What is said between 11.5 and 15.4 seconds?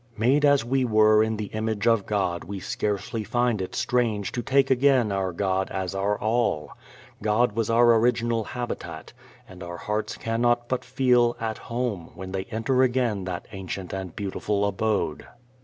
home when they enter again that ancient and beautiful abode.